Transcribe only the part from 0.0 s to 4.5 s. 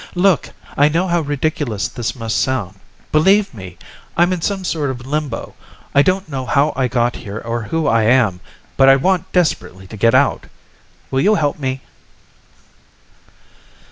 "Look, I know how ridiculous this must sound. Believe me, I'm in